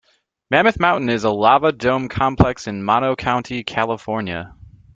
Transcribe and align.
Mammoth 0.49 0.79
Mountain 0.79 1.09
is 1.11 1.25
a 1.25 1.29
lava 1.29 1.71
dome 1.71 2.09
complex 2.09 2.65
in 2.65 2.81
Mono 2.81 3.15
County, 3.15 3.63
California. 3.63 4.51